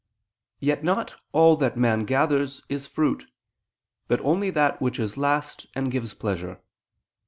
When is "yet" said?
0.59-0.83